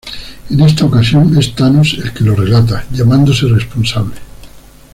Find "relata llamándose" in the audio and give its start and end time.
2.33-3.45